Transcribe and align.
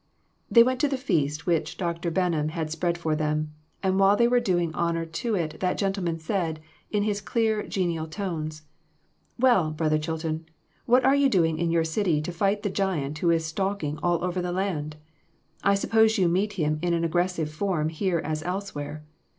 They 0.49 0.63
went 0.63 0.79
to 0.81 0.87
the 0.87 0.97
feast 0.97 1.45
which 1.45 1.77
Dr. 1.77 2.09
Benham 2.09 2.49
had 2.49 2.71
spread 2.71 2.97
for 2.97 3.15
them, 3.15 3.53
and 3.83 3.99
while 3.99 4.15
they 4.17 4.27
were 4.27 4.39
doing 4.39 4.73
honor 4.73 5.05
to 5.05 5.35
it 5.35 5.59
that 5.59 5.77
gentleman 5.77 6.17
said, 6.17 6.59
in 6.89 7.03
his 7.03 7.21
clear, 7.21 7.61
genial 7.67 8.07
tones" 8.07 8.63
Well, 9.47 9.69
Brother 9.69 9.99
Chilton, 9.99 10.47
what 10.87 11.05
are 11.05 11.13
you 11.13 11.29
doing 11.29 11.59
in 11.59 11.69
your 11.69 11.83
city 11.83 12.19
to 12.23 12.31
fight 12.31 12.63
the 12.63 12.69
giant 12.71 13.19
who 13.19 13.29
is 13.29 13.45
stalking 13.45 13.99
all 14.01 14.23
over 14.23 14.41
the 14.41 14.51
land? 14.51 14.95
I 15.63 15.75
suppose 15.75 16.17
you 16.17 16.27
meet 16.27 16.53
him 16.53 16.79
in 16.81 16.95
an 16.95 17.03
aggressive 17.03 17.51
form 17.51 17.89
here 17.89 18.23
as 18.25 18.41
elsewhere. 18.41 19.05